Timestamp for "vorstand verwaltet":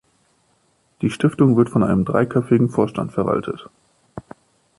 2.69-3.69